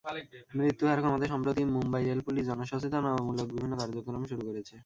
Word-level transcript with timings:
মৃত্যুহার 0.57 0.99
কমাতে 1.03 1.25
সম্প্রতি 1.27 1.61
Mumbai 1.75 2.03
rail 2.03 2.21
police 2.27 2.43
জনসচেতনতামূলক 2.49 3.47
বিভিন্ন 3.51 3.73
কার্যক্রম 3.77 4.23
শুরু 4.29 4.43
করেছে। 4.47 4.75